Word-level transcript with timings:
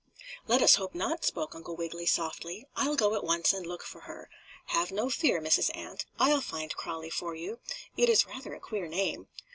"Let 0.47 0.63
us 0.63 0.77
hope 0.77 0.95
not," 0.95 1.23
spoke 1.25 1.53
Uncle 1.53 1.75
Wiggily, 1.75 2.07
softly. 2.07 2.65
"I'll 2.75 2.95
go 2.95 3.13
at 3.13 3.23
once 3.23 3.53
and 3.53 3.67
look 3.67 3.83
for 3.83 3.99
her. 4.01 4.31
Have 4.69 4.91
no 4.91 5.11
fear, 5.11 5.39
Mrs. 5.39 5.69
Ant. 5.77 6.07
I'll 6.17 6.41
find 6.41 6.75
Crawlie 6.75 7.11
for 7.13 7.35
you. 7.35 7.59
It 7.95 8.09
is 8.09 8.25
rather 8.25 8.55
a 8.55 8.59
queer 8.59 8.87
name." 8.87 9.27